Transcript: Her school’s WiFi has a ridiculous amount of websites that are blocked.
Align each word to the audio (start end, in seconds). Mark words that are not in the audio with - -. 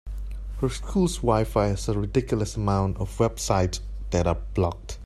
Her 0.61 0.69
school’s 0.69 1.19
WiFi 1.21 1.59
has 1.69 1.87
a 1.87 1.93
ridiculous 1.93 2.55
amount 2.55 2.97
of 2.97 3.15
websites 3.19 3.81
that 4.09 4.25
are 4.25 4.37
blocked. 4.55 4.97